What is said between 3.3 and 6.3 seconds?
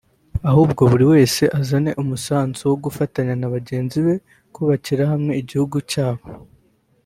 na bagenzi be kubakira hamwe igihugu cyabo